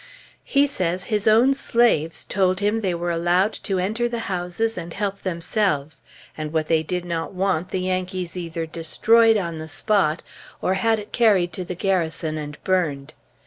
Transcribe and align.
He 0.43 0.65
says 0.65 1.03
his 1.13 1.27
own 1.27 1.53
slaves 1.53 2.23
told 2.25 2.59
him 2.59 2.81
they 2.81 2.95
were 2.95 3.11
allowed 3.11 3.53
to 3.61 3.77
enter 3.77 4.09
the 4.09 4.21
houses 4.25 4.75
and 4.75 4.91
help 4.95 5.19
themselves, 5.19 6.01
and 6.35 6.51
what 6.51 6.69
they 6.69 6.81
did 6.81 7.05
not 7.05 7.33
want 7.35 7.69
the 7.69 7.81
Yankees 7.81 8.35
either 8.35 8.65
destroyed 8.65 9.37
on 9.37 9.59
the 9.59 9.67
spot, 9.69 10.23
or 10.59 10.73
had 10.73 10.97
it 10.97 11.11
carried 11.11 11.53
to 11.53 11.63
the 11.63 11.75
Garrison 11.75 12.39
and 12.39 12.57
burned. 12.63 13.13